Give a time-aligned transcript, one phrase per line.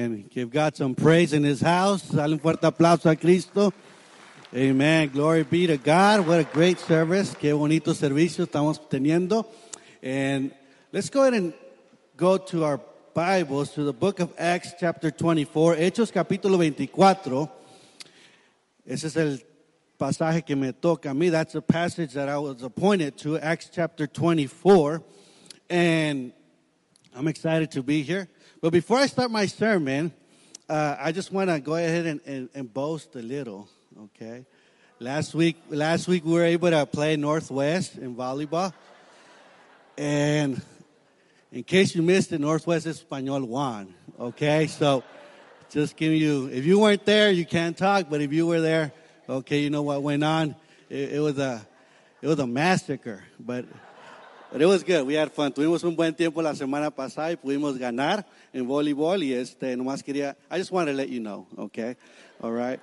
[0.00, 2.08] And give God some praise in his house.
[2.08, 3.70] Dale un fuerte aplauso a Cristo.
[4.54, 5.10] Amen.
[5.10, 6.26] Glory be to God.
[6.26, 7.34] What a great service.
[7.34, 9.44] Qué bonito servicio estamos teniendo.
[10.02, 10.52] And
[10.90, 11.52] let's go ahead and
[12.16, 12.80] go to our
[13.12, 15.76] Bibles to the book of Acts chapter 24.
[15.76, 17.50] Hechos capítulo 24.
[18.86, 19.38] Ese es el
[19.98, 21.30] pasaje que me toca a mí.
[21.30, 23.38] That's a passage that I was appointed to.
[23.38, 25.02] Acts chapter 24.
[25.68, 26.32] And
[27.14, 28.30] I'm excited to be here.
[28.60, 30.12] But before I start my sermon,
[30.68, 33.66] uh, I just want to go ahead and, and, and, boast a little,
[33.98, 34.44] okay?
[34.98, 38.74] Last week, last week we were able to play Northwest in volleyball.
[39.96, 40.60] And
[41.50, 44.66] in case you missed it, Northwest Espanol won, okay?
[44.66, 45.04] So
[45.70, 48.92] just give you, if you weren't there, you can't talk, but if you were there,
[49.26, 50.54] okay, you know what went on.
[50.90, 51.66] It, it was a,
[52.20, 53.64] it was a massacre, but
[54.52, 55.06] But it was good.
[55.06, 55.52] We had fun.
[55.52, 60.02] Tuvimos un buen tiempo la semana pasada y pudimos ganar en voleibol y este, nomás
[60.02, 61.94] quería, I just wanted to let you know, okay?
[62.42, 62.80] All right.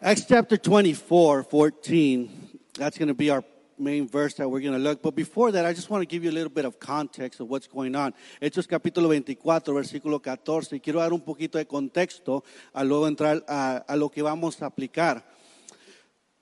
[0.00, 2.30] Acts chapter 24, 14.
[2.78, 3.44] That's going to be our
[3.78, 5.02] main verse that we're going to look.
[5.02, 7.50] But before that, I just want to give you a little bit of context of
[7.50, 8.14] what's going on.
[8.40, 10.76] Hechos capítulo 24, versículo 14.
[10.76, 12.42] Y quiero dar un poquito de contexto
[12.72, 15.22] a luego entrar a, a lo que vamos a aplicar.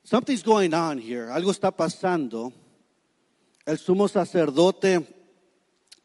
[0.05, 1.29] Something's going on here.
[1.33, 2.53] Algo está pasando
[3.67, 5.07] el sumo sacerdote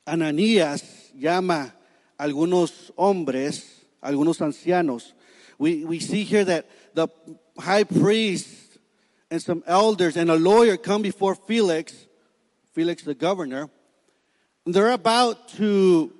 [0.05, 1.75] Ananías llama
[2.17, 5.13] a algunos hombres, a algunos ancianos.
[5.57, 7.07] We, we see here that the
[7.57, 8.77] high priest
[9.29, 11.93] and some elders and a lawyer come before Felix,
[12.73, 13.69] Felix the governor.
[14.65, 16.13] They're about to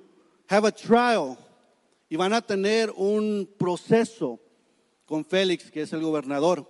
[0.48, 1.38] have a trial.
[2.10, 4.40] Y van a tener un proceso
[5.06, 6.66] con Félix, que es el gobernador.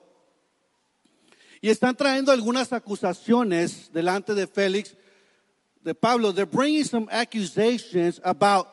[1.61, 4.95] Y están trayendo algunas acusaciones delante de Félix,
[5.83, 6.33] de Pablo.
[6.33, 8.69] They're bringing some accusations about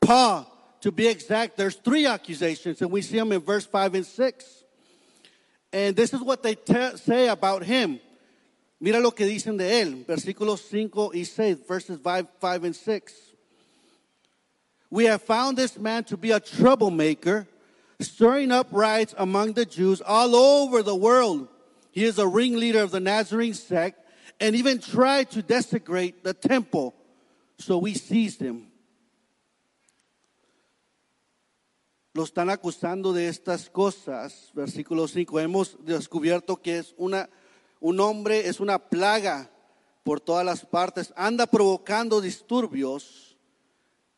[0.00, 0.46] Paul.
[0.80, 4.64] To be exact, there's three accusations, and we see them in verse 5 and 6.
[5.72, 6.56] And this is what they
[6.96, 8.00] say about him.
[8.80, 13.12] Mira lo que dicen de él, versículos 5 y 6, verses 5, 5 and 6.
[14.90, 17.46] We have found this man to be a troublemaker,
[18.00, 21.46] stirring up riots among the Jews all over the world.
[21.92, 24.00] He is a ringleader of the Nazarene sect
[24.40, 26.94] and even tried to desecrate the temple.
[27.58, 28.72] So we seized him.
[32.14, 34.50] Lo están acusando de estas cosas.
[34.54, 35.38] Versículo 5.
[35.38, 37.28] Hemos descubierto que es una,
[37.80, 39.50] un hombre, es una plaga
[40.02, 41.12] por todas las partes.
[41.14, 43.36] Anda provocando disturbios.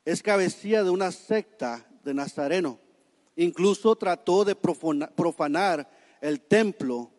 [0.04, 2.78] Es cabecilla de una secta de Nazareno.
[3.36, 5.90] Incluso trató de profanar
[6.20, 7.10] el templo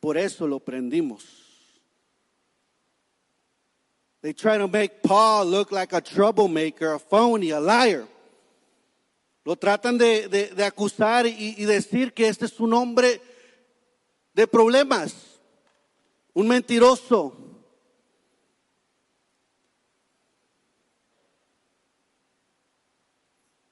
[0.00, 1.24] Por eso lo prendimos.
[4.22, 8.06] They try to make Paul look like a troublemaker, a phony, a liar.
[9.44, 13.20] Lo tratan de, de, de acusar y, y decir que este es un hombre
[14.34, 15.14] de problemas,
[16.34, 17.32] un mentiroso.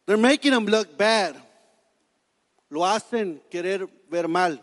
[0.07, 1.34] They're making him look bad.
[2.71, 4.61] Lo hacen querer ver mal.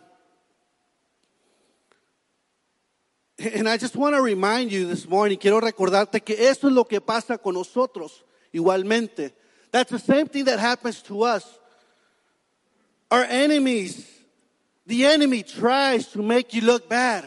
[3.44, 6.84] And I just want to remind you this morning, quiero recordarte que eso es lo
[6.84, 9.32] que pasa con nosotros igualmente.
[9.72, 11.44] That's the same thing that happens to us.
[13.10, 14.08] Our enemies,
[14.86, 17.26] the enemy tries to make you look bad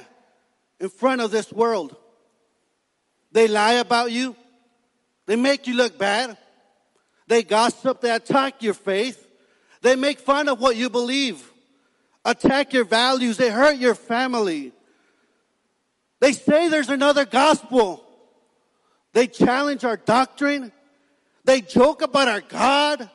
[0.79, 1.97] in front of this world.
[3.33, 4.37] They lie about you.
[5.27, 6.37] They make you look bad.
[7.27, 8.03] They gossip.
[8.03, 9.27] They attack your faith.
[9.83, 11.51] They make fun of what you believe.
[12.25, 13.37] Attack your values.
[13.37, 14.73] They hurt your family.
[16.25, 18.03] They say there's another gospel.
[19.13, 20.73] They challenge our doctrine.
[21.45, 23.11] They joke about our God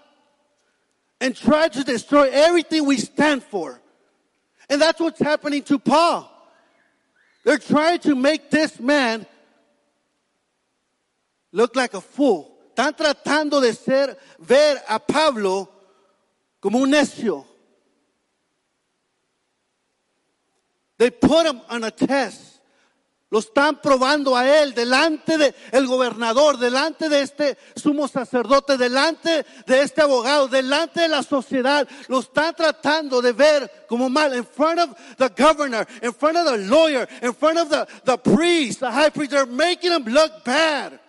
[1.20, 3.82] and try to destroy everything we stand for.
[4.70, 6.32] And that's what's happening to Paul.
[7.44, 9.26] They're trying to make this man
[11.52, 12.56] look like a fool.
[12.76, 15.68] Están tratando de ser, ver a Pablo
[16.62, 17.44] como un necio.
[21.00, 22.49] They put him on a test.
[23.32, 29.46] Lo están probando a él delante del el gobernador, delante de este sumo sacerdote, delante
[29.68, 31.88] de este abogado, delante de la sociedad.
[32.08, 34.34] Lo están tratando de ver como mal.
[34.34, 38.18] In front of the governor, in front of the lawyer, in front of the, the
[38.18, 39.30] priest, the high priest.
[39.30, 41.00] They're making him look bad.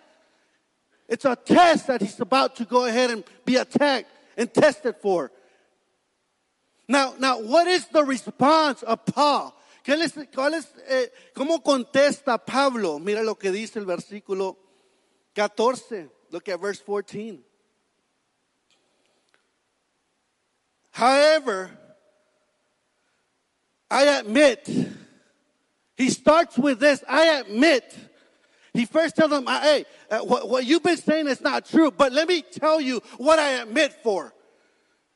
[1.09, 5.31] It's a test that he's about to go ahead and be attacked and tested for.
[6.87, 9.57] Now, now, what is the response of Paul?
[9.83, 12.99] ¿Qué les, cuál es, eh, ¿Cómo contesta Pablo?
[12.99, 14.57] Mira lo que dice el versículo
[15.33, 16.09] 14.
[16.29, 17.43] Look at verse 14.
[20.91, 21.71] However,
[23.89, 24.69] I admit,
[25.97, 27.83] he starts with this I admit.
[28.73, 32.13] He first tells them, hey, uh, what, what you've been saying is not true, but
[32.13, 34.33] let me tell you what I admit for.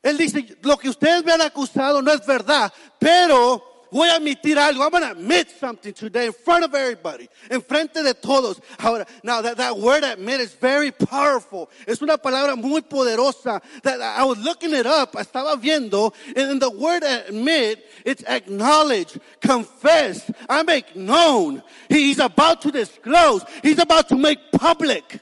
[0.04, 4.58] Él dice, lo que ustedes me han acusado no es verdad, pero voy a admitir
[4.58, 4.84] algo.
[4.84, 8.60] I'm going to admit something today in front of everybody, en frente de todos.
[8.80, 11.70] Ahora, now that, that word admit is very powerful.
[11.88, 13.62] Es una palabra muy poderosa.
[13.84, 18.24] That I was looking it up, I estaba viendo, and in the word admit, it's
[18.24, 21.64] acknowledge, confess, I make known.
[21.90, 23.44] He's about to disclose.
[23.64, 25.20] He's about to make public.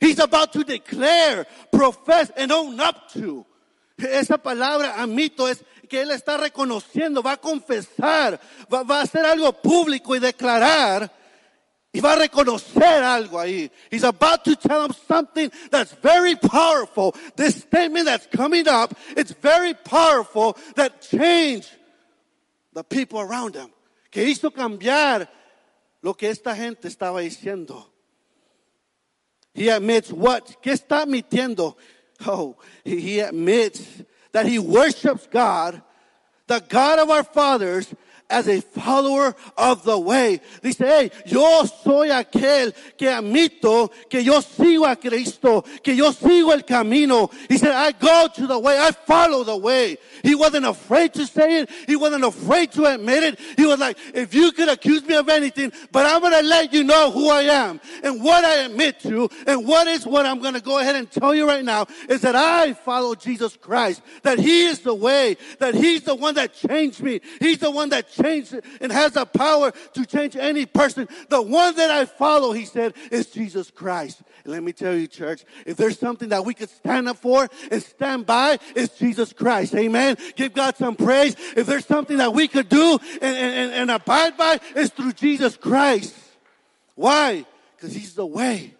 [0.00, 3.44] He's about to declare, profess, and own up to.
[3.98, 8.38] Esa palabra, admito, es que él está reconociendo, va a confesar,
[8.72, 11.10] va, va a hacer algo público y declarar.
[11.90, 13.70] Y va a reconocer algo ahí.
[13.90, 17.14] He's about to tell them something that's very powerful.
[17.34, 21.70] This statement that's coming up, it's very powerful that changed
[22.74, 23.72] the people around him.
[24.10, 25.28] Que hizo cambiar
[26.02, 27.86] lo que esta gente estaba diciendo.
[29.54, 30.60] He admits what?
[30.62, 31.76] ¿Qué está admitiendo?
[32.26, 35.82] Oh, he admits that he worships God,
[36.46, 37.94] the God of our fathers,
[38.30, 40.40] as a follower of the way.
[40.62, 46.52] Dice, hey, yo soy aquel que admito que yo sigo a Cristo, que yo sigo
[46.52, 47.30] el camino.
[47.48, 49.96] He said, I go to the way, I follow the way.
[50.22, 51.70] He wasn't afraid to say it.
[51.86, 53.40] He wasn't afraid to admit it.
[53.56, 56.72] He was like, if you could accuse me of anything, but I'm going to let
[56.72, 60.40] you know who I am and what I admit to and what is what I'm
[60.40, 64.02] going to go ahead and tell you right now is that I follow Jesus Christ,
[64.22, 67.20] that he is the way, that he's the one that changed me.
[67.40, 71.08] He's the one that changed and has the power to change any person.
[71.28, 74.22] The one that I follow, he said, is Jesus Christ.
[74.44, 77.48] And let me tell you, church, if there's something that we could stand up for
[77.70, 79.74] and stand by, it's Jesus Christ.
[79.74, 80.16] Amen.
[80.36, 81.36] Give God some praise.
[81.56, 85.56] If there's something that we could do and, and, and abide by, it's through Jesus
[85.56, 86.14] Christ.
[86.94, 87.44] Why?
[87.76, 88.74] Because he's the way.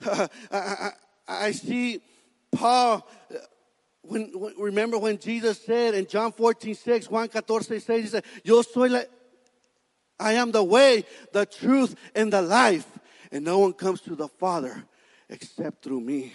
[0.06, 0.90] I, I,
[1.26, 2.00] I see
[2.52, 3.06] Paul
[4.08, 8.24] when, when, remember when Jesus said in John 14, 6, Juan 14, 6, he said,
[8.42, 9.00] Yo soy la,
[10.18, 12.86] I am the way, the truth, and the life.
[13.30, 14.84] And no one comes to the Father
[15.28, 16.32] except through me.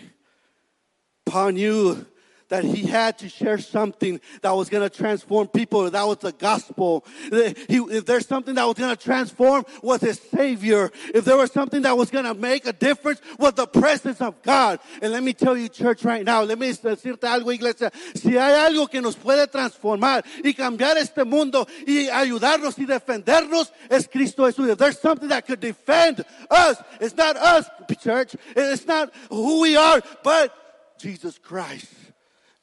[1.25, 2.06] Paul knew
[2.54, 5.90] that he had to share something that was going to transform people.
[5.90, 7.04] That was the gospel.
[7.32, 10.92] He, if there's something that was going to transform, was his Savior.
[11.16, 14.40] If there was something that was going to make a difference, was the presence of
[14.44, 14.80] God.
[15.02, 17.92] And let me tell you, church, right now, let me decirte algo, iglesia.
[18.14, 23.72] Si hay algo que nos puede transformar y cambiar este mundo y ayudarnos y defendernos,
[23.90, 24.70] es Cristo Jesús.
[24.70, 27.68] If there's something that could defend us, it's not us,
[28.00, 28.36] church.
[28.56, 30.54] It's not who we are, but
[31.00, 32.12] Jesus Christ.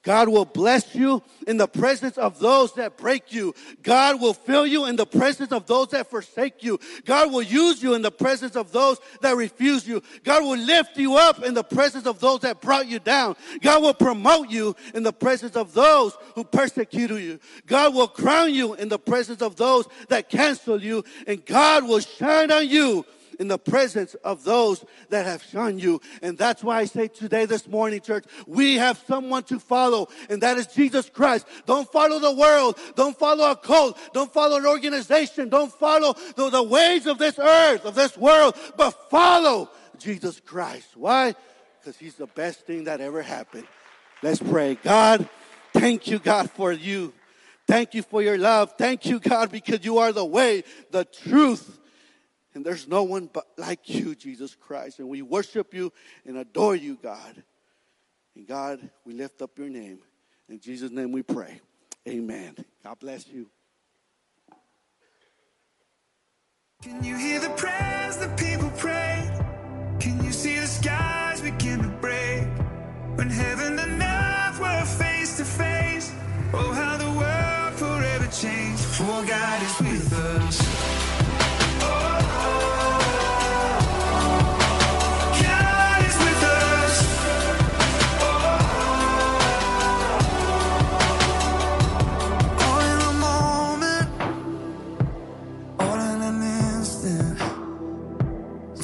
[0.02, 3.54] God will bless you in the presence of those that break you.
[3.82, 6.80] God will fill you in the presence of those that forsake you.
[7.04, 10.02] God will use you in the presence of those that refuse you.
[10.24, 13.36] God will lift you up in the presence of those that brought you down.
[13.60, 17.38] God will promote you in the presence of those who persecuted you.
[17.66, 21.04] God will crown you in the presence of those that cancel you.
[21.26, 23.04] And God will shine on you
[23.40, 26.00] in the presence of those that have shunned you.
[26.20, 30.42] And that's why I say today, this morning, church, we have someone to follow, and
[30.42, 31.46] that is Jesus Christ.
[31.64, 32.78] Don't follow the world.
[32.96, 33.98] Don't follow a cult.
[34.12, 35.48] Don't follow an organization.
[35.48, 40.94] Don't follow the, the ways of this earth, of this world, but follow Jesus Christ.
[40.94, 41.34] Why?
[41.80, 43.66] Because he's the best thing that ever happened.
[44.22, 44.74] Let's pray.
[44.74, 45.26] God,
[45.72, 47.14] thank you, God, for you.
[47.66, 48.74] Thank you for your love.
[48.76, 51.78] Thank you, God, because you are the way, the truth,
[52.54, 54.98] and there's no one but like you, Jesus Christ.
[54.98, 55.92] And we worship you
[56.26, 57.42] and adore you, God.
[58.34, 60.00] And God, we lift up your name.
[60.48, 61.60] In Jesus' name we pray.
[62.08, 62.56] Amen.
[62.82, 63.46] God bless you.
[66.82, 69.30] Can you hear the prayers that people pray?
[70.00, 72.48] Can you see the skies begin to break?
[73.16, 76.10] When heaven and earth were face to face.
[76.54, 78.82] Oh, how the world forever changed.
[78.82, 80.79] For God is with us.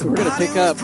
[0.09, 0.79] We're going to pick up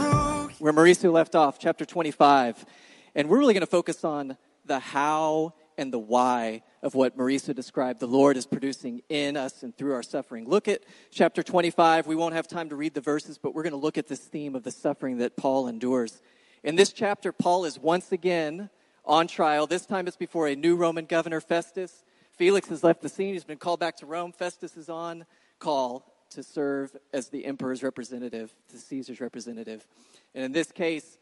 [0.59, 2.67] where Mauricio left off, chapter 25.
[3.15, 7.55] And we're really going to focus on the how and the why of what Mauricio
[7.55, 10.49] described the Lord is producing in us and through our suffering.
[10.49, 12.09] Look at chapter 25.
[12.09, 14.19] We won't have time to read the verses, but we're going to look at this
[14.21, 16.21] theme of the suffering that Paul endures.
[16.65, 18.71] In this chapter, Paul is once again
[19.05, 19.69] on trial.
[19.69, 22.03] This time it's before a new Roman governor, Festus.
[22.33, 23.35] Felix has left the scene.
[23.35, 24.33] He's been called back to Rome.
[24.33, 25.27] Festus is on
[25.61, 29.87] call to serve as the emperor's representative, the Caesar's representative.
[30.35, 31.19] And in this case,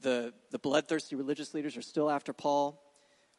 [0.00, 2.82] the, the bloodthirsty religious leaders are still after Paul.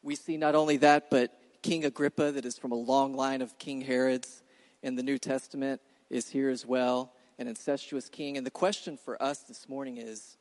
[0.02, 3.58] We see not only that, but King Agrippa, that is from a long line of
[3.58, 4.42] King Herods
[4.82, 8.36] in the New Testament, is here as well, an incestuous king.
[8.36, 10.36] And the question for us this morning is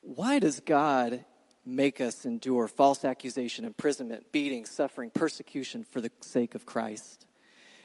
[0.00, 1.24] why does God
[1.64, 7.26] make us endure false accusation, imprisonment, beating, suffering, persecution for the sake of Christ?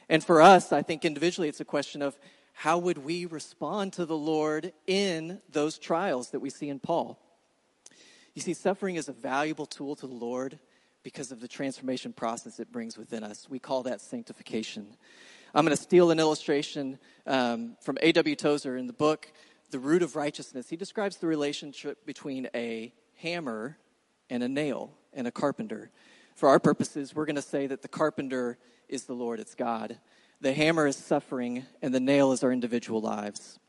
[0.09, 2.17] And for us, I think individually, it's a question of
[2.53, 7.19] how would we respond to the Lord in those trials that we see in Paul?
[8.33, 10.59] You see, suffering is a valuable tool to the Lord
[11.03, 13.47] because of the transformation process it brings within us.
[13.49, 14.87] We call that sanctification.
[15.53, 18.35] I'm going to steal an illustration um, from A.W.
[18.35, 19.31] Tozer in the book,
[19.71, 20.69] The Root of Righteousness.
[20.69, 23.77] He describes the relationship between a hammer
[24.29, 25.91] and a nail and a carpenter.
[26.35, 28.57] For our purposes, we're going to say that the carpenter
[28.89, 29.97] is the Lord, it's God.
[30.41, 33.59] The hammer is suffering, and the nail is our individual lives.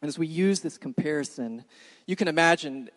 [0.00, 1.64] And as we use this comparison,
[2.06, 2.90] you can imagine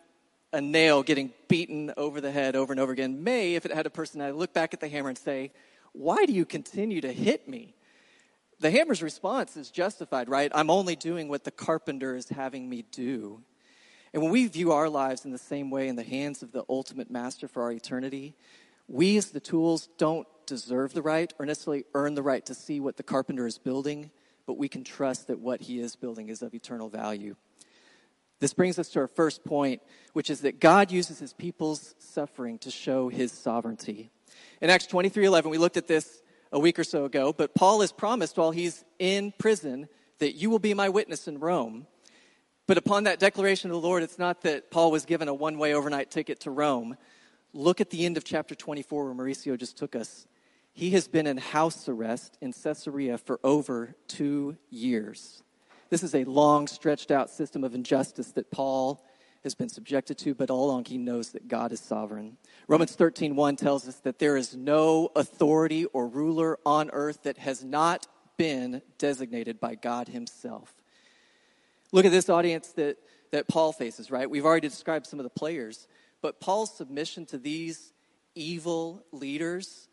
[0.52, 3.86] a nail getting beaten over the head over and over again may, if it had
[3.86, 5.52] a personality, look back at the hammer and say,
[5.92, 7.74] Why do you continue to hit me?
[8.60, 10.50] The hammer's response is justified, right?
[10.54, 13.42] I'm only doing what the carpenter is having me do.
[14.12, 16.64] And when we view our lives in the same way in the hands of the
[16.68, 18.34] ultimate master for our eternity,
[18.88, 22.80] we as the tools don't deserve the right or necessarily earn the right to see
[22.80, 24.10] what the carpenter is building,
[24.46, 27.36] but we can trust that what he is building is of eternal value.
[28.40, 32.58] This brings us to our first point, which is that God uses his people's suffering
[32.60, 34.10] to show his sovereignty.
[34.60, 37.92] In Acts 23:11, we looked at this a week or so ago, but Paul has
[37.92, 39.88] promised while he's in prison
[40.18, 41.86] that you will be my witness in Rome.
[42.66, 45.58] But upon that declaration of the Lord, it's not that Paul was given a one
[45.58, 46.96] way overnight ticket to Rome.
[47.52, 50.26] Look at the end of chapter 24 where Mauricio just took us.
[50.78, 55.42] He has been in house arrest in Caesarea for over two years.
[55.90, 59.04] This is a long, stretched out system of injustice that Paul
[59.42, 62.36] has been subjected to, but all along he knows that God is sovereign.
[62.68, 67.64] Romans 13:1 tells us that there is no authority or ruler on earth that has
[67.64, 68.06] not
[68.36, 70.72] been designated by God himself.
[71.90, 72.98] Look at this audience that,
[73.32, 74.30] that Paul faces, right?
[74.30, 75.88] We've already described some of the players,
[76.22, 77.92] but Paul's submission to these
[78.36, 79.87] evil leaders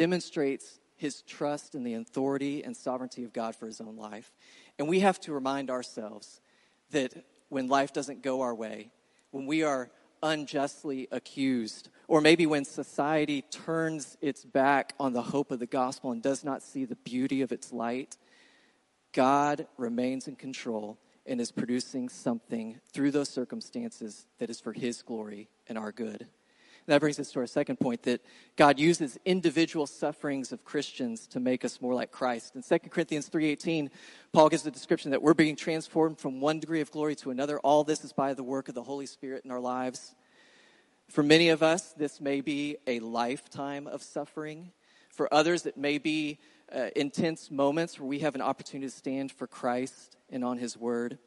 [0.00, 4.32] demonstrates his trust in the authority and sovereignty of God for his own life.
[4.78, 6.40] And we have to remind ourselves
[6.90, 7.12] that
[7.50, 8.92] when life doesn't go our way,
[9.30, 9.90] when we are
[10.22, 16.12] unjustly accused, or maybe when society turns its back on the hope of the gospel
[16.12, 18.16] and does not see the beauty of its light,
[19.12, 25.02] God remains in control and is producing something through those circumstances that is for His
[25.02, 26.26] glory and our good.
[26.90, 28.20] That brings us to our second point that
[28.56, 32.56] God uses individual sufferings of Christians to make us more like Christ.
[32.56, 33.92] In 2 Corinthians 3:18,
[34.32, 37.60] Paul gives the description that we're being transformed from one degree of glory to another.
[37.60, 40.16] All this is by the work of the Holy Spirit in our lives.
[41.08, 44.72] For many of us, this may be a lifetime of suffering.
[45.10, 46.40] For others, it may be
[46.74, 50.76] uh, intense moments where we have an opportunity to stand for Christ and on His
[50.76, 51.18] Word.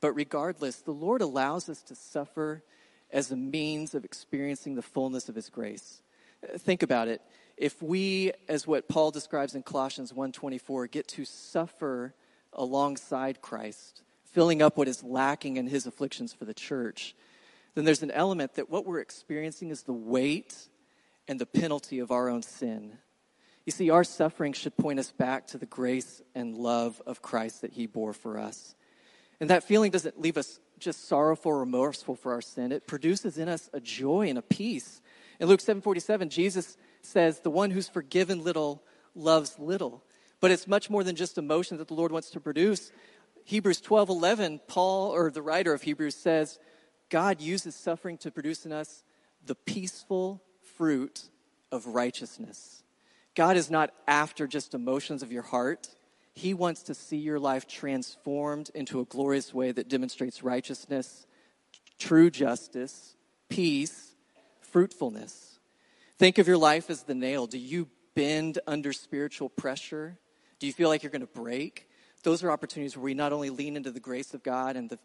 [0.00, 2.64] But regardless, the Lord allows us to suffer
[3.12, 6.02] as a means of experiencing the fullness of his grace.
[6.42, 7.20] Uh, think about it.
[7.56, 12.14] If we, as what Paul describes in Colossians 1:24, get to suffer
[12.52, 17.14] alongside Christ, filling up what is lacking in his afflictions for the church,
[17.74, 20.68] then there's an element that what we're experiencing is the weight
[21.28, 22.98] and the penalty of our own sin.
[23.64, 27.60] You see, our suffering should point us back to the grace and love of Christ
[27.60, 28.74] that he bore for us.
[29.40, 32.72] And that feeling doesn't leave us just sorrowful, remorseful for our sin.
[32.72, 35.00] It produces in us a joy and a peace.
[35.40, 38.82] In Luke 7:47, Jesus says, "The one who's forgiven little
[39.14, 40.04] loves little."
[40.40, 42.92] But it's much more than just emotion that the Lord wants to produce.
[43.44, 46.58] Hebrews 12:11, Paul or the writer of Hebrews says,
[47.12, 49.04] God uses suffering to produce in us
[49.44, 51.28] the peaceful fruit
[51.70, 52.84] of righteousness.
[53.34, 55.94] God is not after just emotions of your heart.
[56.34, 61.26] He wants to see your life transformed into a glorious way that demonstrates righteousness,
[61.98, 63.16] true justice,
[63.48, 64.14] peace,
[64.60, 65.58] fruitfulness.
[66.18, 67.46] Think of your life as the nail.
[67.46, 70.18] Do you bend under spiritual pressure?
[70.58, 71.88] Do you feel like you're going to break?
[72.22, 74.98] Those are opportunities where we not only lean into the grace of God and the,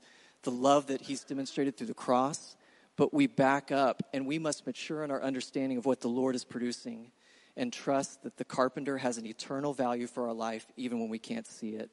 [0.44, 2.56] the love that He's demonstrated through the cross,
[2.96, 6.36] but we back up and we must mature in our understanding of what the Lord
[6.36, 7.12] is producing
[7.58, 11.20] and trust that the carpenter has an eternal value for our life even when we
[11.20, 11.90] can't see it.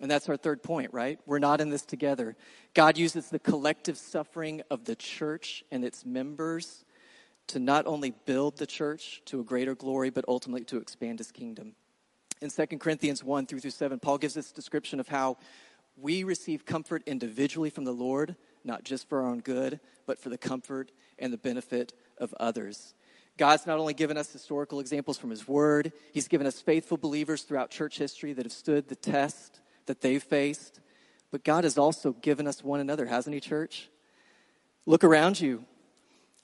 [0.00, 1.18] And that's our third point, right?
[1.26, 2.34] We're not in this together.
[2.72, 6.86] God uses the collective suffering of the church and its members
[7.48, 11.30] to not only build the church to a greater glory, but ultimately to expand his
[11.30, 11.74] kingdom.
[12.40, 15.36] In 2 Corinthians 1 through 7, Paul gives this description of how
[15.96, 20.30] we receive comfort individually from the Lord, not just for our own good, but for
[20.30, 22.94] the comfort and the benefit of others.
[23.40, 27.40] God's not only given us historical examples from His Word, He's given us faithful believers
[27.40, 30.78] throughout church history that have stood the test that they've faced.
[31.30, 33.88] But God has also given us one another, hasn't He, church?
[34.84, 35.64] Look around you.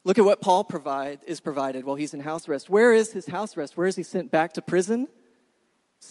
[0.04, 2.70] Look at what Paul provide, is provided while he's in house arrest.
[2.70, 3.76] Where is his house arrest?
[3.76, 5.06] Where is he sent back to prison?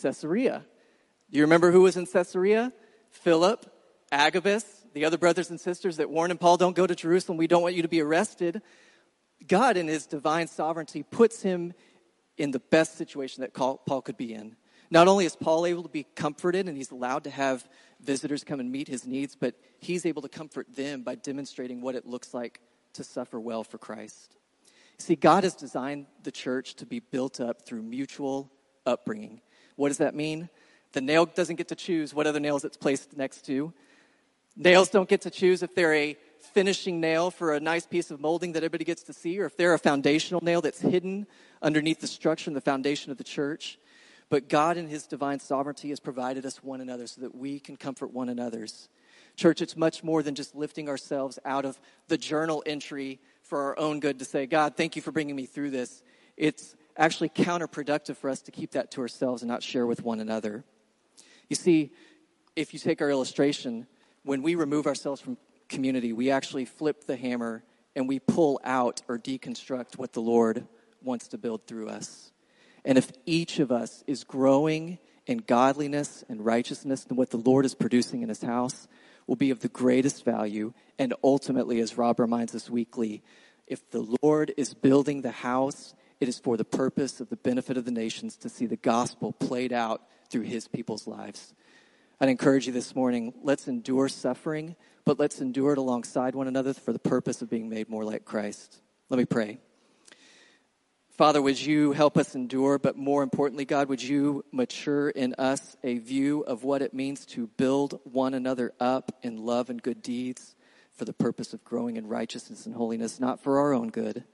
[0.03, 0.65] Caesarea.
[1.31, 2.71] Do you remember who was in Caesarea?
[3.09, 3.65] Philip,
[4.11, 7.39] Agabus, the other brothers and sisters that warned him, Paul, don't go to Jerusalem.
[7.39, 8.61] We don't want you to be arrested.
[9.47, 11.73] God, in his divine sovereignty, puts him
[12.37, 14.55] in the best situation that Paul could be in.
[14.91, 17.67] Not only is Paul able to be comforted and he's allowed to have
[18.01, 21.95] visitors come and meet his needs, but he's able to comfort them by demonstrating what
[21.95, 22.59] it looks like
[22.93, 24.37] to suffer well for Christ.
[24.97, 28.51] See, God has designed the church to be built up through mutual
[28.85, 29.41] upbringing.
[29.75, 30.49] What does that mean?
[30.93, 33.73] The nail doesn't get to choose what other nails it's placed next to.
[34.55, 36.15] Nails don't get to choose if they're a
[36.55, 39.57] finishing nail for a nice piece of molding that everybody gets to see, or if
[39.57, 41.27] they're a foundational nail that's hidden
[41.61, 43.77] underneath the structure and the foundation of the church.
[44.29, 47.75] But God, in His divine sovereignty, has provided us one another so that we can
[47.75, 48.87] comfort one another's.
[49.35, 53.77] Church, it's much more than just lifting ourselves out of the journal entry for our
[53.77, 56.03] own good to say, God, thank you for bringing me through this.
[56.37, 60.21] It's actually counterproductive for us to keep that to ourselves and not share with one
[60.21, 60.63] another.
[61.49, 61.91] You see,
[62.55, 63.87] if you take our illustration,
[64.23, 65.37] when we remove ourselves from
[65.69, 67.63] community, we actually flip the hammer
[67.95, 70.67] and we pull out or deconstruct what the Lord
[71.01, 72.31] wants to build through us.
[72.83, 77.65] And if each of us is growing in godliness and righteousness and what the Lord
[77.65, 78.87] is producing in his house
[79.27, 80.73] will be of the greatest value.
[80.99, 83.23] And ultimately, as Rob reminds us weekly,
[83.67, 87.77] if the Lord is building the house, it is for the purpose of the benefit
[87.77, 91.53] of the nations to see the gospel played out through his people's lives.
[92.19, 94.75] I'd encourage you this morning let's endure suffering,
[95.05, 98.25] but let's endure it alongside one another for the purpose of being made more like
[98.25, 98.81] Christ.
[99.09, 99.59] Let me pray.
[101.11, 105.77] Father, would you help us endure, but more importantly, God, would you mature in us
[105.81, 110.01] a view of what it means to build one another up in love and good
[110.01, 110.55] deeds
[110.91, 114.25] for the purpose of growing in righteousness and holiness, not for our own good,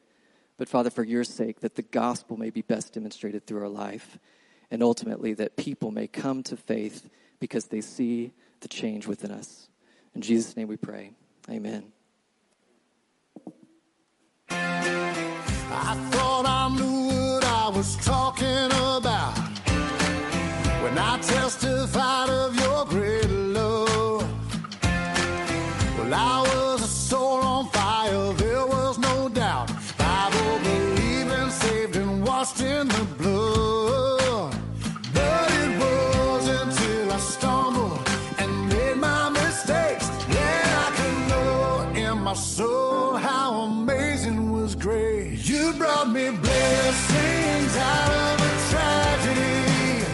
[0.58, 4.18] but Father, for your sake, that the gospel may be best demonstrated through our life,
[4.72, 8.32] and ultimately that people may come to faith because they see
[8.62, 9.71] the change within us.
[10.16, 11.12] In Jesus' name we pray.
[11.50, 11.92] Amen.
[14.50, 19.38] I thought I knew what I was talking about
[20.84, 24.30] when I testified of your great love.
[25.98, 27.41] Well, I was a soul
[42.32, 45.50] my soul how amazing was grace.
[45.50, 50.06] You brought me blessings out of a tragedy.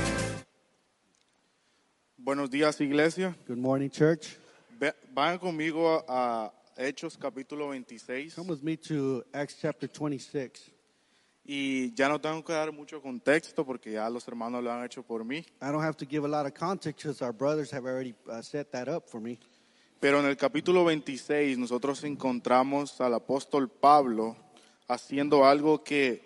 [2.17, 3.36] Buenos días, iglesia.
[3.45, 4.36] Good morning, church.
[4.80, 10.71] Ve- Vayan conmigo a Hechos capítulo 26 Come with me to Acts chapter 26.
[11.45, 15.03] y ya no tengo que dar mucho contexto porque ya los hermanos lo han hecho
[15.03, 15.45] por mí.
[15.62, 18.41] I don't have to give a lot of context because our brothers have already uh,
[18.41, 19.38] set that up for me.
[19.99, 24.38] Pero en el capítulo 26 nosotros encontramos al apóstol Pablo
[24.88, 26.23] haciendo algo que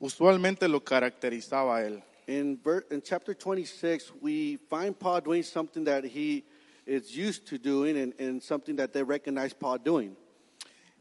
[0.00, 2.02] usualmente lo caracterizaba a él.
[2.26, 6.42] In, ver- in chapter 26, we find Paul doing something that he
[6.86, 10.16] is used to doing and, and something that they recognize Paul doing.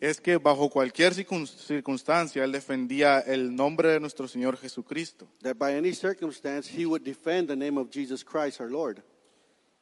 [0.02, 5.30] Es que bajo cualquier circun- circunstancia él defendía el nombre de nuestro Señor Jesucristo.
[5.42, 9.02] That by any circumstance, he would defend the name of Jesus Christ, our Lord.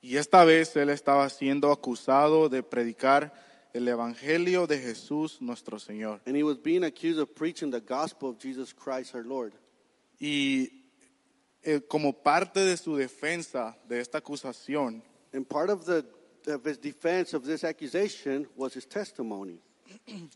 [0.02, 3.34] Y esta vez él estaba siendo acusado de predicar
[3.74, 6.22] el Evangelio de Jesús nuestro Señor.
[6.26, 9.54] And he was being accused of preaching the gospel of Jesus Christ, our Lord.
[10.20, 10.70] Y
[11.64, 16.04] eh, como parte de su defensa de esta acusación, And part of, the,
[16.52, 19.60] of his defense of this accusation was his testimony.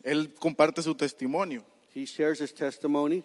[0.04, 3.24] él comparte su testimonio, He shares his testimony,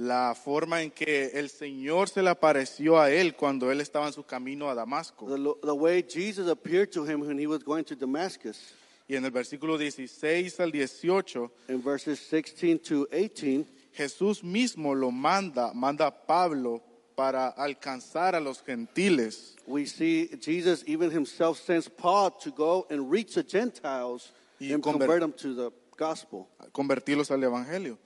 [0.00, 4.14] la forma en que el Señor se le apareció a él cuando él estaba en
[4.14, 5.26] su camino a Damasco.
[5.28, 8.72] the, the way Jesus appeared to him when he was going to Damascus.
[9.06, 15.10] Y en el versículo 16 al 18, In verses 16 to 18, Jesús mismo lo
[15.10, 16.80] manda, manda a Pablo
[17.14, 19.54] para alcanzar a los gentiles.
[19.66, 24.82] we see Jesus even himself sends Paul to go and reach the Gentiles Y and
[24.82, 26.48] conver- convert them to the gospel.
[26.72, 27.98] convertirlos al Evangelio.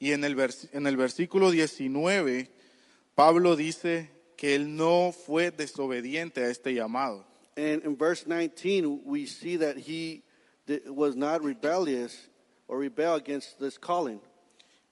[0.00, 2.50] Y en el, vers- en el versículo 19,
[3.14, 7.24] Pablo dice que él no fue desobediente a este llamado.
[7.56, 10.22] And in verse 19, we see that he
[10.86, 12.28] was not rebellious
[12.68, 14.20] or rebel against this calling,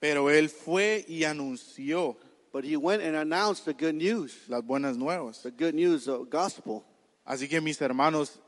[0.01, 2.17] Pero él fue y anunció
[2.53, 5.43] but he went and announced the good news, las buenas nuevas.
[5.43, 6.83] the good news of gospel.
[7.25, 8.41] Así que mis hermanos,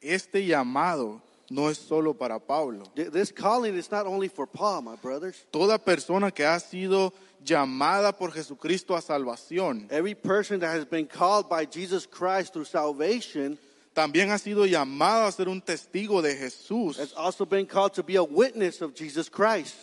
[0.00, 2.84] este llamado no es solo para Pablo.
[2.94, 5.46] Th- This calling is not only for Paul, my brothers.
[5.50, 7.12] Toda persona que ha sido
[7.44, 12.66] llamada por Jesucristo a salvación, Every person that has been called by Jesus Christ through
[12.66, 13.58] salvation
[13.94, 16.98] también ha sido llamada a ser un testigo de Jesús.
[16.98, 19.74] has also been called to be a witness of Jesus Christ.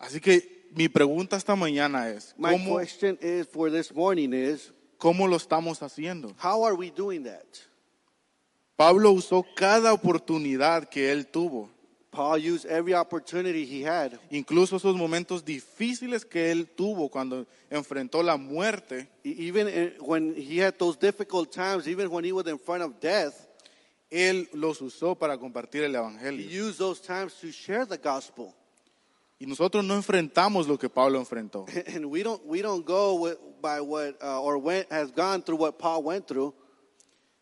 [0.00, 4.72] Así que mi pregunta esta mañana es, My ¿cómo, question is for this morning is
[4.98, 6.34] cómo lo estamos haciendo?
[6.38, 7.44] how are we doing that?
[8.76, 11.70] Pablo usó cada oportunidad que él tuvo,
[12.10, 18.22] Paul used every opportunity he had, incluso esos momentos difíciles que él tuvo cuando enfrentó
[18.22, 22.46] la muerte, E- even in- when he had those difficult times, even when he was
[22.46, 23.34] in front of death,
[24.10, 26.46] él los usó para compartir el he Evangelio.
[26.68, 28.54] used those times to share the gospel.
[29.38, 31.66] Y nosotros no enfrentamos lo que Pablo enfrentó.
[31.94, 35.58] And we don't we don't go with, by what uh, or went has gone through
[35.60, 36.54] what Paul went through.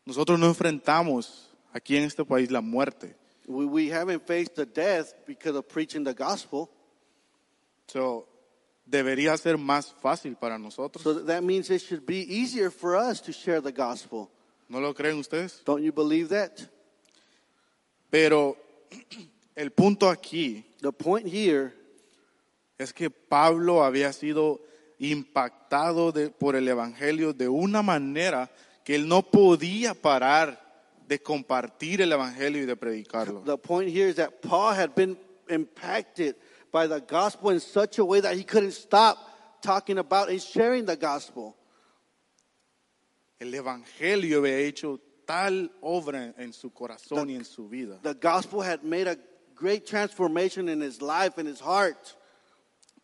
[0.06, 3.16] Nosotros no enfrentamos aquí en este país la muerte.
[3.46, 6.70] We, we haven't faced the death because of preaching the gospel.
[7.88, 8.26] So,
[8.86, 11.02] debería ser más fácil para nosotros.
[11.02, 14.30] So that means it should be easier for us to share the gospel.
[14.68, 15.62] ¿No lo creen ustedes?
[15.64, 16.58] Don't you believe that?
[18.10, 18.56] Pero
[19.56, 21.72] el punto aquí The point here
[22.78, 24.60] es que Pablo había sido
[24.98, 28.50] impactado de- por el Evangelio de una manera
[28.84, 30.60] que él no podía parar
[31.08, 33.42] de compartir el Evangelio y de predicarlo.
[33.44, 35.18] The point here is that Paul had been
[35.48, 36.36] impacted
[36.70, 39.18] by the gospel in such a way that he couldn't stop
[39.62, 41.56] talking about and sharing the gospel.
[43.40, 48.60] El Evangelio había hecho tal obra en su corazón y en su vida The gospel
[48.60, 49.16] had made a
[49.54, 52.16] great transformation in his life and his heart.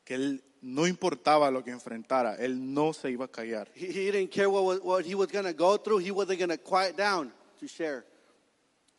[0.05, 3.69] que él no importaba lo que enfrentara, él no se iba a callar.
[3.75, 6.51] He, he didn't care what, what he was going to go through, he wasn't going
[6.51, 8.05] to quiet down to share.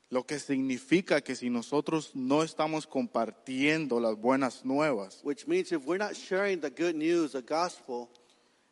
[0.10, 5.86] Lo que significa que si nosotros no estamos compartiendo las buenas nuevas, Which means if
[5.86, 8.10] we're not sharing the good news, the gospel,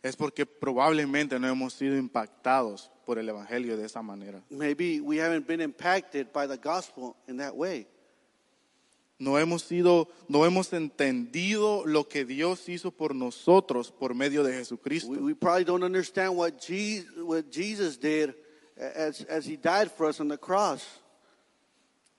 [0.04, 4.42] es porque probablemente no hemos sido impactados por el Evangelio de esa manera.
[4.50, 7.88] maybe we haven't been impacted by the gospel in that way.
[9.20, 14.54] No hemos sido, no hemos entendido lo que Dios hizo por nosotros por medio de
[14.54, 15.10] Jesucristo.
[15.10, 18.34] We, we probably don't understand what Jesus, what Jesus did
[18.78, 21.02] as, as he died for us on the cross.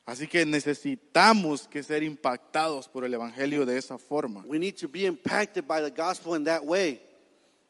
[0.05, 4.89] Así que necesitamos que ser impactados por el Evangelio de esa forma, We need to
[4.89, 7.01] be impacted by the gospel in that way.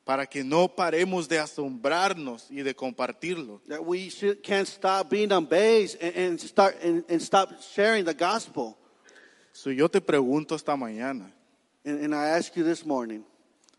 [0.04, 3.60] para que no paremos de asombrarnos y de compartirlo.
[3.68, 8.14] That we should, can't stop being amazed and, and start and, and stop sharing the
[8.14, 8.76] gospel.
[9.52, 11.32] So yo te pregunto esta mañana,
[11.84, 13.22] And, and I ask you this morning,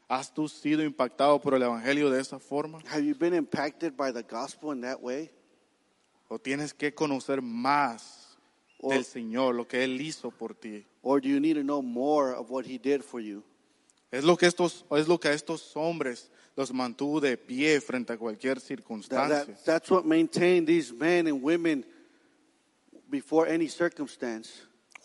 [0.10, 2.80] ¿has tú sido impactado por el Evangelio de esa forma?
[2.88, 5.30] have you been impacted by the gospel in that way?
[6.30, 8.38] ¿O tienes que conocer más
[8.80, 10.86] Or- del Señor, lo que Él hizo por ti?
[11.04, 13.44] Or do you need to know more of what he did for you?
[14.12, 18.12] Es lo que, estos, es lo que a estos hombres los mantuvo de pie frente
[18.14, 19.46] a cualquier That, circunstancia.
[19.46, 21.86] that, that's what maintained these men and women
[23.10, 24.50] before any circumstance.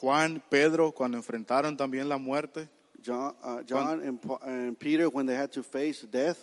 [0.01, 2.69] Juan, Pedro, cuando enfrentaron también la muerte,
[3.05, 6.39] John, uh, John and, Pa- and Peter, when they had to face death,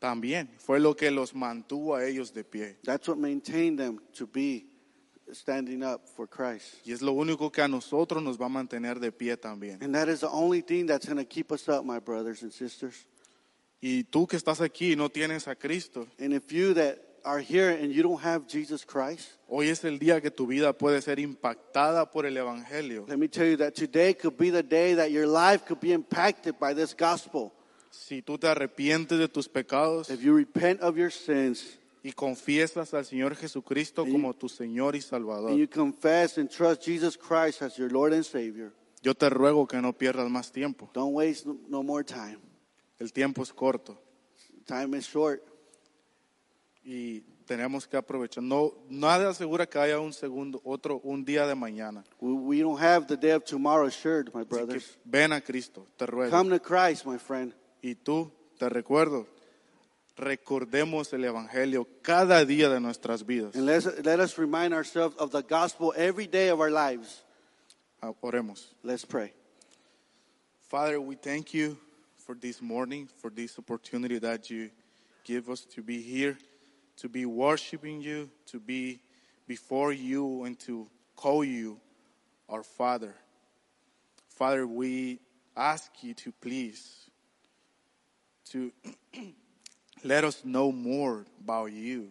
[0.00, 2.76] también fue lo que los mantuvo a ellos de pie.
[2.84, 4.66] that's what maintained them to be
[5.32, 6.76] standing up for Christ.
[6.86, 9.82] Y es lo único que a nosotros nos va a mantener de pie también.
[9.82, 12.52] And that is the only thing that's going to keep us up, my brothers and
[12.52, 13.06] sisters.
[13.80, 16.98] Y tú que estás aquí y no tienes a Cristo, And if you that
[17.28, 20.72] are here and you don't have Jesus Christ, hoy es el día que tu vida
[20.72, 23.04] puede ser impactada por el Evangelio.
[23.06, 25.92] let me tell you that today could be the day that your life could be
[25.92, 27.52] impacted by this gospel.
[27.90, 32.94] Si tú te arrepientes de tus pecados If you repent of your sins y confiesas
[32.94, 37.60] al Señor Jesucristo como tu Señor y and Salvador, you confess and trust Jesus Christ
[37.60, 40.88] as your Lord and Savior, yo te ruego que no pierdas más tiempo.
[40.94, 42.38] don't waste no- no more time.
[42.98, 43.98] El tiempo es corto
[44.66, 45.42] Time is short.
[46.88, 48.42] Y tenemos que aprovechar.
[48.42, 52.02] No, nada asegura que haya un segundo, otro, un día de mañana.
[52.18, 54.98] We, we don't have the day of tomorrow assured, my Así que brothers.
[55.04, 56.30] ven a Cristo, te ruego.
[56.30, 57.52] Come to Christ, my friend.
[57.82, 59.26] Y tú, te recuerdo,
[60.16, 63.54] recordemos el Evangelio cada día de nuestras vidas.
[63.54, 67.22] And let's, let us remind ourselves of the gospel every day of our lives.
[68.02, 68.74] Ah, Oremos.
[68.82, 69.34] Let's pray.
[70.70, 71.76] Father, we thank you
[72.16, 74.70] for this morning, for this opportunity that you
[75.24, 76.38] give us to be here,
[76.98, 79.00] to be worshiping you, to be
[79.46, 81.78] before you, and to call you
[82.48, 83.14] our Father.
[84.28, 85.20] Father, we
[85.56, 87.10] ask you to please
[88.50, 88.72] to
[90.04, 92.08] let us know more about you.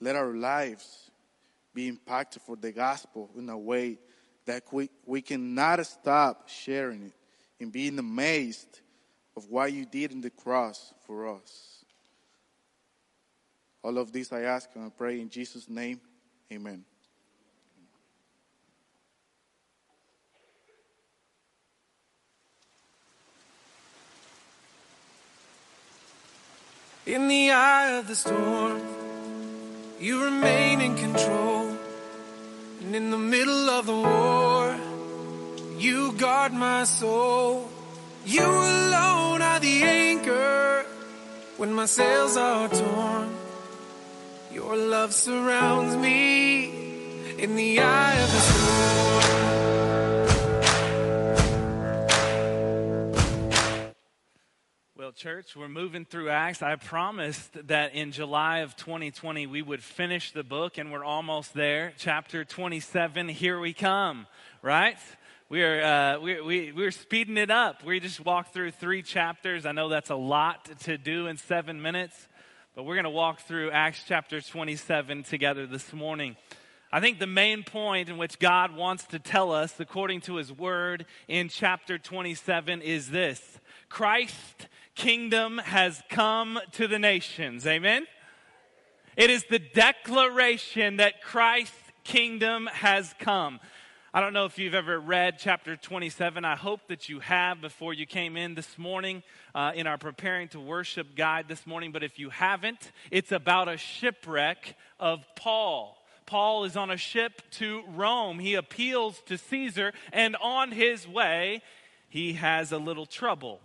[0.00, 1.10] Let our lives
[1.74, 3.98] be impacted for the gospel in a way
[4.46, 7.12] that we, we cannot stop sharing it
[7.60, 8.80] and being amazed
[9.36, 11.73] of what you did in the cross for us.
[13.84, 16.00] All of this I ask and I pray in Jesus' name.
[16.50, 16.84] Amen.
[27.04, 28.80] In the eye of the storm,
[30.00, 31.76] you remain in control.
[32.80, 34.76] And in the middle of the war,
[35.78, 37.68] you guard my soul.
[38.24, 40.86] You alone are the anchor
[41.58, 43.43] when my sails are torn.
[44.54, 46.66] Your love surrounds me
[47.42, 49.54] in the eye of the storm.
[54.96, 56.62] Well, church, we're moving through Acts.
[56.62, 61.52] I promised that in July of 2020 we would finish the book, and we're almost
[61.52, 61.92] there.
[61.98, 64.28] Chapter 27, here we come,
[64.62, 64.98] right?
[65.48, 67.84] We are uh, we, we, we're speeding it up.
[67.84, 69.66] We just walked through three chapters.
[69.66, 72.28] I know that's a lot to do in seven minutes,
[72.74, 76.36] but we're going to walk through Acts chapter 27 together this morning.
[76.90, 80.52] I think the main point in which God wants to tell us, according to his
[80.52, 87.64] word in chapter 27, is this Christ kingdom has come to the nations.
[87.64, 88.06] Amen?
[89.16, 93.60] It is the declaration that Christ's kingdom has come.
[94.16, 96.44] I don't know if you've ever read chapter 27.
[96.44, 99.24] I hope that you have before you came in this morning
[99.56, 101.90] uh, in our Preparing to Worship guide this morning.
[101.90, 105.98] But if you haven't, it's about a shipwreck of Paul.
[106.26, 108.38] Paul is on a ship to Rome.
[108.38, 111.60] He appeals to Caesar, and on his way,
[112.08, 113.58] he has a little trouble.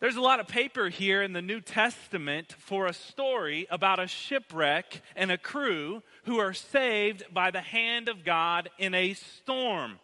[0.00, 4.06] There's a lot of paper here in the New Testament for a story about a
[4.06, 10.00] shipwreck and a crew who are saved by the hand of God in a storm.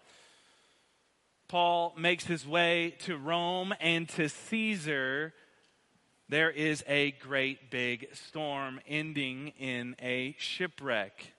[1.49, 5.33] Paul makes his way to Rome and to Caesar.
[6.29, 11.33] There is a great big storm ending in a shipwreck.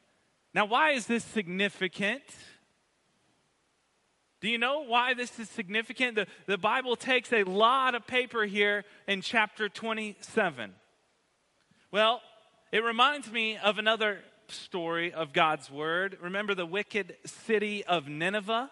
[0.56, 2.24] Now, why is this significant?
[4.39, 6.15] Do you know why this is significant?
[6.15, 10.73] The, the Bible takes a lot of paper here in chapter 27.
[11.91, 12.21] Well,
[12.71, 16.17] it reminds me of another story of God's word.
[16.21, 18.69] Remember the wicked city of Nineveh?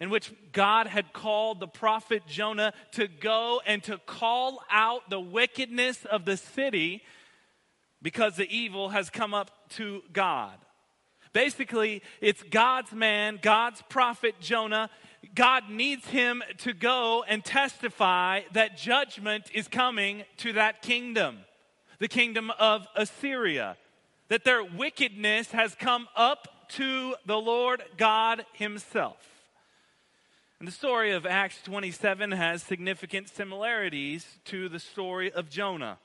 [0.00, 5.18] In which God had called the prophet Jonah to go and to call out the
[5.18, 7.02] wickedness of the city
[8.00, 10.56] because the evil has come up to God.
[11.38, 14.90] Basically, it's God's man, God's prophet Jonah.
[15.36, 21.38] God needs him to go and testify that judgment is coming to that kingdom,
[22.00, 23.76] the kingdom of Assyria,
[24.26, 29.24] that their wickedness has come up to the Lord God Himself.
[30.58, 35.98] And the story of Acts 27 has significant similarities to the story of Jonah.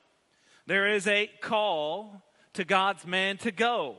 [0.68, 3.96] There is a call to God's man to go.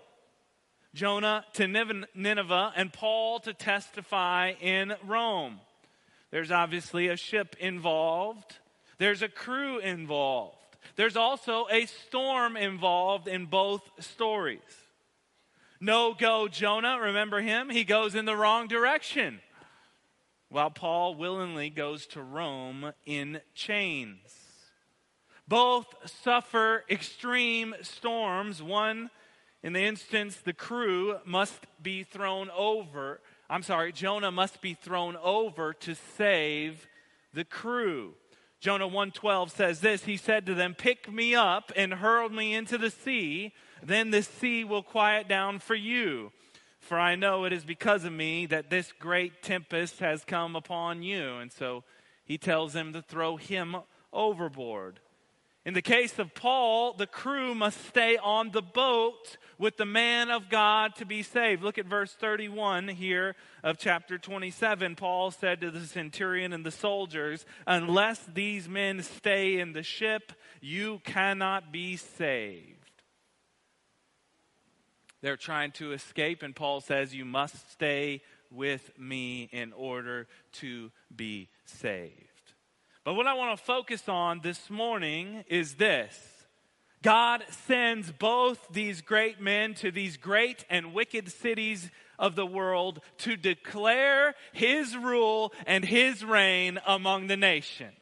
[0.96, 5.60] Jonah to Nineveh, and Paul to testify in Rome.
[6.32, 8.58] There's obviously a ship involved,
[8.98, 14.62] there's a crew involved, there's also a storm involved in both stories.
[15.82, 17.70] No go Jonah, remember him?
[17.70, 19.42] He goes in the wrong direction.
[20.48, 24.20] While Paul willingly goes to Rome in chains.
[25.48, 25.88] Both
[26.24, 29.10] suffer extreme storms, one
[29.66, 33.20] in the instance, the crew must be thrown over.
[33.50, 36.88] I'm sorry, Jonah must be thrown over to save
[37.34, 38.14] the crew.
[38.60, 42.78] Jonah 1:12 says this, he said to them, "Pick me up and hurl me into
[42.78, 46.32] the sea, then the sea will quiet down for you.
[46.80, 51.02] For I know it is because of me that this great tempest has come upon
[51.02, 51.84] you." And so
[52.24, 53.78] he tells them to throw him
[54.14, 55.00] overboard.
[55.66, 60.30] In the case of Paul, the crew must stay on the boat with the man
[60.30, 61.64] of God to be saved.
[61.64, 64.96] Look at verse 31 here of chapter 27.
[64.96, 70.34] Paul said to the centurion and the soldiers, Unless these men stay in the ship,
[70.62, 72.86] you cannot be saved.
[75.22, 80.92] They're trying to escape, and Paul says, You must stay with me in order to
[81.16, 82.25] be saved.
[83.06, 86.20] But what I want to focus on this morning is this
[87.04, 93.02] God sends both these great men to these great and wicked cities of the world
[93.20, 97.94] to declare his rule and his reign among the nations.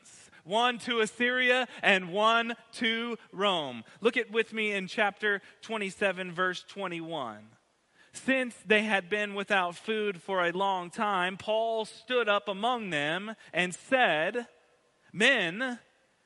[0.45, 3.83] One to Assyria and one to Rome.
[3.99, 7.39] Look at with me in chapter 27 verse 21.
[8.13, 13.35] Since they had been without food for a long time, Paul stood up among them
[13.51, 14.47] and said,
[15.13, 15.79] Men,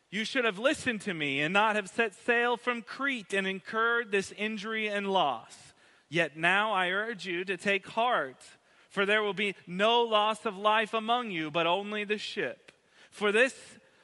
[0.09, 4.11] you should have listened to me and not have set sail from Crete and incurred
[4.11, 5.73] this injury and loss.
[6.09, 8.41] Yet now I urge you to take heart,
[8.89, 12.71] for there will be no loss of life among you, but only the ship.
[13.11, 13.53] For this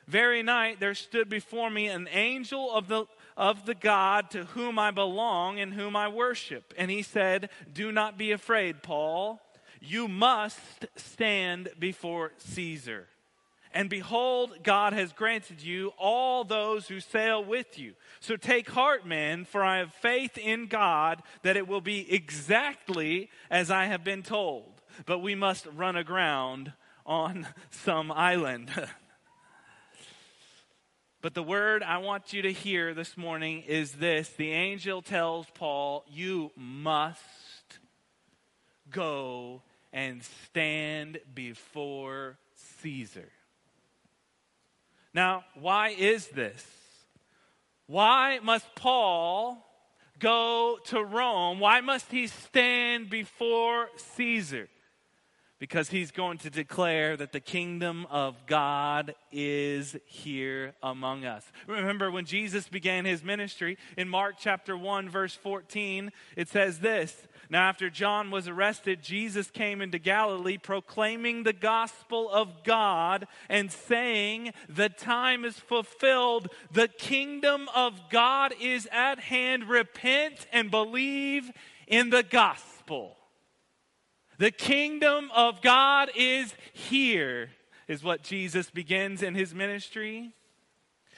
[0.05, 4.77] very night there stood before me an angel of the of the God to whom
[4.77, 6.73] I belong and whom I worship.
[6.77, 9.41] And he said, Do not be afraid, Paul.
[9.81, 13.07] You must stand before Caesar.
[13.73, 17.93] And behold, God has granted you all those who sail with you.
[18.19, 23.31] So take heart, men, for I have faith in God that it will be exactly
[23.49, 24.81] as I have been told.
[25.07, 28.71] But we must run aground on some island.
[31.23, 35.47] But the word I want you to hear this morning is this the angel tells
[35.53, 37.21] Paul, You must
[38.89, 39.61] go
[39.93, 42.39] and stand before
[42.81, 43.31] Caesar.
[45.13, 46.65] Now, why is this?
[47.87, 49.65] Why must Paul
[50.19, 51.59] go to Rome?
[51.59, 54.67] Why must he stand before Caesar?
[55.63, 61.49] because he's going to declare that the kingdom of God is here among us.
[61.67, 67.15] Remember when Jesus began his ministry in Mark chapter 1 verse 14, it says this,
[67.53, 73.71] now after John was arrested, Jesus came into Galilee proclaiming the gospel of God and
[73.71, 81.51] saying, the time is fulfilled, the kingdom of God is at hand, repent and believe
[81.85, 83.17] in the gospel.
[84.39, 87.51] The kingdom of God is here,
[87.87, 90.33] is what Jesus begins in his ministry.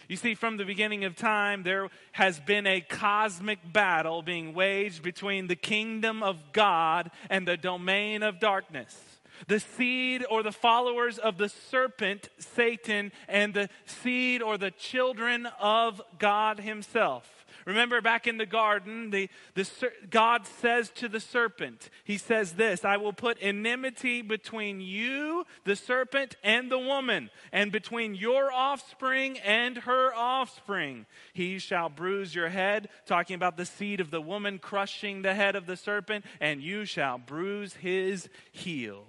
[0.07, 5.01] You see, from the beginning of time, there has been a cosmic battle being waged
[5.01, 9.01] between the kingdom of God and the domain of darkness.
[9.47, 15.47] The seed or the followers of the serpent, Satan, and the seed or the children
[15.59, 17.44] of God Himself.
[17.65, 19.67] Remember back in the garden, the, the,
[20.09, 25.75] God says to the serpent, He says this I will put enmity between you, the
[25.75, 31.07] serpent, and the woman, and between your offspring and her offspring.
[31.33, 35.55] He shall bruise your head, talking about the seed of the woman crushing the head
[35.55, 39.07] of the serpent, and you shall bruise his heel.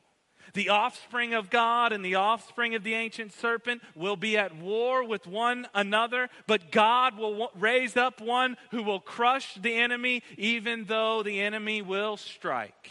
[0.56, 5.04] The offspring of God and the offspring of the ancient serpent will be at war
[5.04, 10.86] with one another, but God will raise up one who will crush the enemy, even
[10.86, 12.90] though the enemy will strike.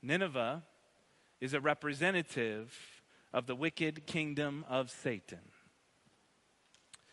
[0.00, 0.62] Nineveh
[1.42, 2.74] is a representative
[3.34, 5.40] of the wicked kingdom of Satan.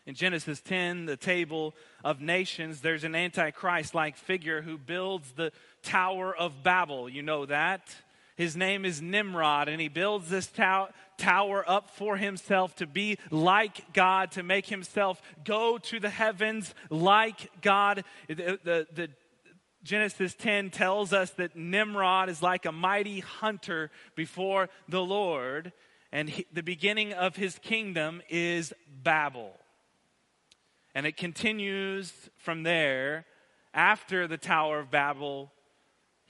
[0.06, 5.52] In Genesis 10, the table of nations, there's an antichrist like figure who builds the
[5.82, 7.10] Tower of Babel.
[7.10, 7.94] You know that?
[8.36, 13.18] His name is Nimrod, and he builds this tow- tower up for himself to be
[13.30, 18.04] like God, to make himself go to the heavens like God.
[18.28, 19.08] The, the, the
[19.82, 25.72] Genesis 10 tells us that Nimrod is like a mighty hunter before the Lord,
[26.10, 29.52] and he, the beginning of his kingdom is Babel.
[30.94, 33.24] And it continues from there
[33.74, 35.50] after the Tower of Babel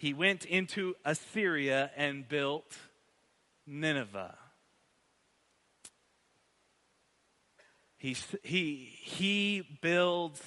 [0.03, 2.77] he went into Assyria and built
[3.69, 4.35] Nineveh.
[7.99, 10.43] He, he, he builds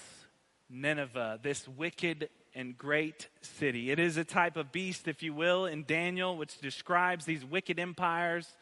[0.70, 3.92] Nineveh, this wicked and great city.
[3.92, 7.80] It is a type of beast, if you will, in Daniel, which describes these wicked
[7.80, 8.54] empires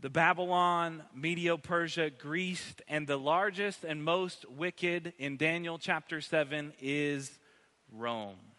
[0.00, 6.72] the Babylon, Medio Persia, Greece, and the largest and most wicked in Daniel chapter 7
[6.80, 7.38] is
[7.92, 8.49] Rome.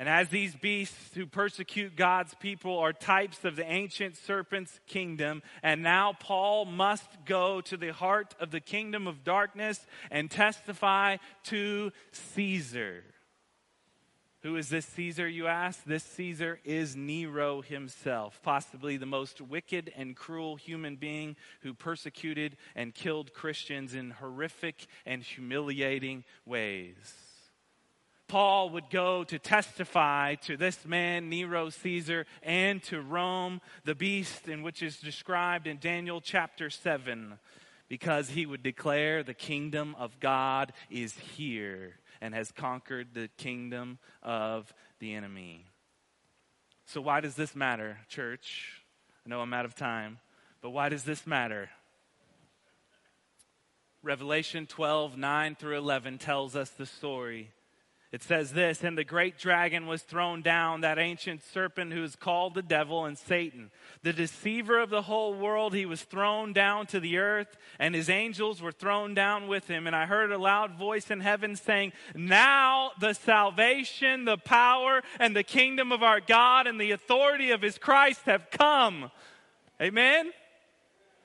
[0.00, 5.40] And as these beasts who persecute God's people are types of the ancient serpent's kingdom,
[5.62, 11.18] and now Paul must go to the heart of the kingdom of darkness and testify
[11.44, 13.04] to Caesar.
[14.42, 15.84] Who is this Caesar, you ask?
[15.84, 22.58] This Caesar is Nero himself, possibly the most wicked and cruel human being who persecuted
[22.74, 27.23] and killed Christians in horrific and humiliating ways.
[28.28, 34.48] Paul would go to testify to this man, Nero Caesar, and to Rome, the beast,
[34.48, 37.38] in which is described in Daniel chapter 7,
[37.88, 43.98] because he would declare the kingdom of God is here and has conquered the kingdom
[44.22, 45.66] of the enemy.
[46.86, 48.82] So, why does this matter, church?
[49.24, 50.18] I know I'm out of time,
[50.60, 51.70] but why does this matter?
[54.02, 57.50] Revelation 12, 9 through 11 tells us the story.
[58.14, 62.14] It says this And the great dragon was thrown down, that ancient serpent who is
[62.14, 63.72] called the devil and Satan,
[64.04, 65.74] the deceiver of the whole world.
[65.74, 69.88] He was thrown down to the earth, and his angels were thrown down with him.
[69.88, 75.34] And I heard a loud voice in heaven saying, Now the salvation, the power, and
[75.34, 79.10] the kingdom of our God and the authority of his Christ have come.
[79.82, 80.30] Amen.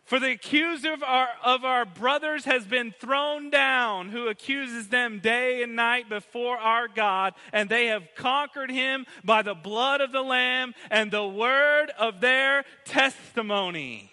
[0.09, 5.19] For the accuser of our, of our brothers has been thrown down, who accuses them
[5.19, 10.11] day and night before our God, and they have conquered him by the blood of
[10.11, 14.11] the Lamb and the word of their testimony.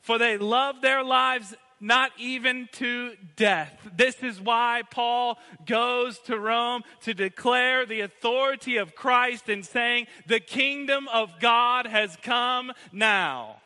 [0.00, 3.88] For they love their lives not even to death.
[3.92, 10.06] This is why Paul goes to Rome to declare the authority of Christ and saying,
[10.28, 13.59] The kingdom of God has come now.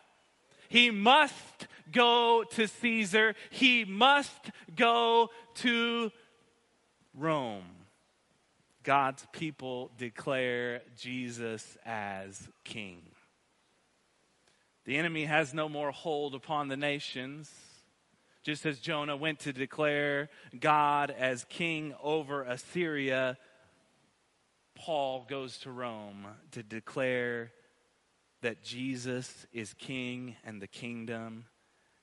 [0.69, 3.35] He must go to Caesar.
[3.51, 6.11] He must go to
[7.15, 7.65] Rome.
[8.83, 13.03] God's people declare Jesus as king.
[14.85, 17.51] The enemy has no more hold upon the nations.
[18.43, 20.29] Just as Jonah went to declare
[20.61, 23.39] God as king over Assyria,
[24.75, 27.53] Paul goes to Rome to declare
[28.45, 31.47] that Jesus is king and the kingdom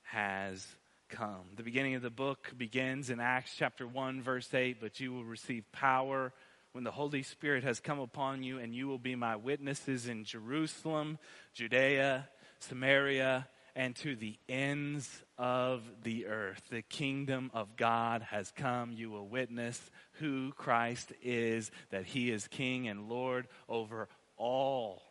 [0.02, 0.66] has
[1.08, 1.52] come.
[1.56, 5.24] The beginning of the book begins in Acts chapter 1, verse 8, but you will
[5.24, 6.34] receive power
[6.72, 10.24] when the Holy Spirit has come upon you, and you will be my witnesses in
[10.24, 11.20] Jerusalem,
[11.54, 12.28] Judea,
[12.58, 16.64] Samaria, and to the ends of the earth.
[16.72, 18.92] The kingdom of God has come.
[18.94, 19.80] You will witness
[20.14, 25.04] who Christ is, that he is King and Lord over all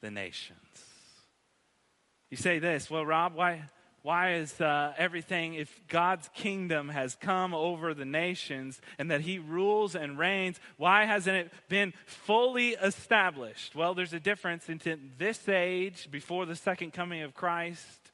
[0.00, 0.58] the nations.
[2.30, 3.62] You say this, well, Rob, why,
[4.02, 9.38] why is uh, everything, if God's kingdom has come over the nations and that he
[9.38, 13.74] rules and reigns, why hasn't it been fully established?
[13.74, 14.80] Well, there's a difference in
[15.18, 18.12] this age before the second coming of Christ.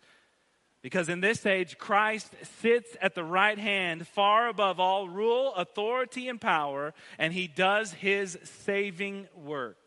[0.80, 2.30] Because in this age, Christ
[2.60, 7.92] sits at the right hand, far above all rule, authority, and power, and he does
[7.92, 9.83] his saving work.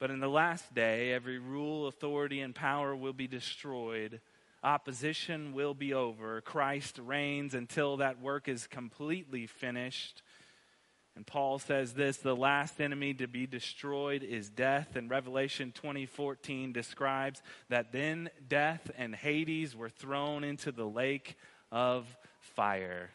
[0.00, 4.22] But in the last day, every rule, authority, and power will be destroyed.
[4.64, 6.40] Opposition will be over.
[6.40, 10.22] Christ reigns until that work is completely finished.
[11.16, 14.96] And Paul says this the last enemy to be destroyed is death.
[14.96, 21.36] And Revelation 20:14 describes that then death and Hades were thrown into the lake
[21.70, 22.06] of
[22.38, 23.10] fire.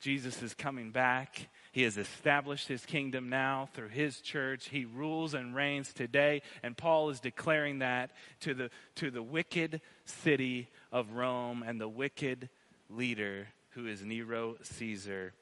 [0.00, 1.48] Jesus is coming back.
[1.78, 4.68] He has established his kingdom now through his church.
[4.68, 6.42] He rules and reigns today.
[6.64, 8.10] And Paul is declaring that
[8.40, 12.48] to the, to the wicked city of Rome and the wicked
[12.90, 15.34] leader who is Nero Caesar.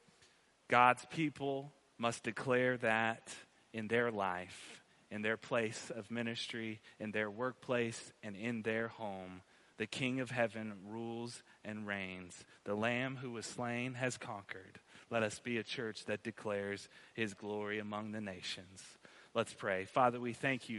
[0.67, 3.33] God's people must declare that
[3.73, 9.41] in their life, in their place of ministry, in their workplace, and in their home.
[9.77, 12.45] The King of heaven rules and reigns.
[12.63, 14.79] The Lamb who was slain has conquered.
[15.09, 18.83] Let us be a church that declares his glory among the nations.
[19.33, 19.85] Let's pray.
[19.85, 20.75] Father, we thank you.